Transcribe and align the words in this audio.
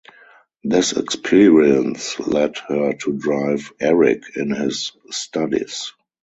This 0.63 0.93
experience 0.93 2.19
led 2.19 2.57
her 2.67 2.93
to 2.93 3.13
drive 3.13 3.71
Eric 3.79 4.23
in 4.35 4.49
his 4.49 4.93
studies. 5.11 5.93